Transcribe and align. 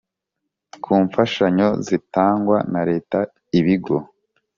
ku 0.83 0.91
mfashanyo 1.05 1.69
zitangwa 1.87 2.57
na 2.73 2.81
Leta 2.89 3.19
ibigo 3.59 3.97